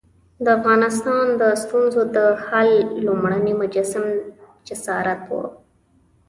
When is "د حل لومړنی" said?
2.15-3.53